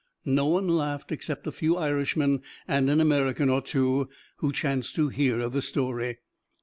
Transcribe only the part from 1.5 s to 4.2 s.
few Irishmen, and an American or two,